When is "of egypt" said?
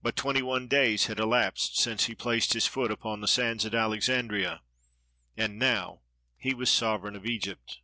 7.14-7.80